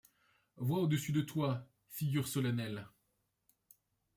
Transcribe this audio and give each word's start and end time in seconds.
Vois 0.57 0.79
au-dessous 0.79 1.11
de 1.11 1.21
toi, 1.21 1.63
figure 1.91 2.27
solennelle 2.27 2.87